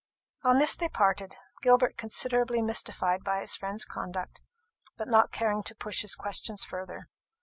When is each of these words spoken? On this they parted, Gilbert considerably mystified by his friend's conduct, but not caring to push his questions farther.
On 0.43 0.57
this 0.57 0.75
they 0.75 0.89
parted, 0.89 1.35
Gilbert 1.61 1.95
considerably 1.95 2.59
mystified 2.63 3.23
by 3.23 3.39
his 3.39 3.55
friend's 3.55 3.85
conduct, 3.85 4.41
but 4.97 5.07
not 5.07 5.31
caring 5.31 5.61
to 5.61 5.75
push 5.75 6.01
his 6.01 6.15
questions 6.15 6.65
farther. 6.65 7.07